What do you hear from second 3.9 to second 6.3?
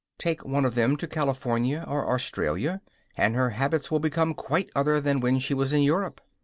will become quite other than when she was in Europe.